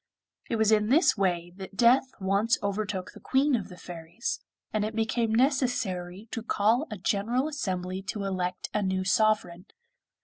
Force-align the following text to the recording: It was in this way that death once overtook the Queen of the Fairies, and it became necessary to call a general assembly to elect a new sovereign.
It 0.49 0.55
was 0.55 0.71
in 0.71 0.89
this 0.89 1.15
way 1.15 1.53
that 1.57 1.77
death 1.77 2.05
once 2.19 2.57
overtook 2.63 3.11
the 3.11 3.19
Queen 3.19 3.55
of 3.55 3.67
the 3.69 3.77
Fairies, 3.77 4.39
and 4.73 4.83
it 4.83 4.95
became 4.95 5.31
necessary 5.31 6.27
to 6.31 6.41
call 6.41 6.87
a 6.89 6.97
general 6.97 7.47
assembly 7.47 8.01
to 8.07 8.23
elect 8.23 8.71
a 8.73 8.81
new 8.81 9.03
sovereign. 9.03 9.67